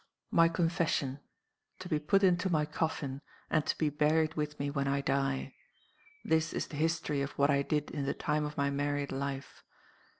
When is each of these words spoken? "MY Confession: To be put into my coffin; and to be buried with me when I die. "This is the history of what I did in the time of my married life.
"MY 0.31 0.49
Confession: 0.49 1.19
To 1.77 1.87
be 1.87 1.99
put 1.99 2.23
into 2.23 2.49
my 2.49 2.65
coffin; 2.65 3.21
and 3.51 3.67
to 3.67 3.77
be 3.77 3.89
buried 3.89 4.33
with 4.33 4.59
me 4.59 4.71
when 4.71 4.87
I 4.87 4.99
die. 5.01 5.53
"This 6.25 6.53
is 6.53 6.65
the 6.65 6.77
history 6.77 7.21
of 7.21 7.33
what 7.37 7.51
I 7.51 7.61
did 7.61 7.91
in 7.91 8.05
the 8.05 8.15
time 8.15 8.43
of 8.43 8.57
my 8.57 8.71
married 8.71 9.11
life. 9.11 9.61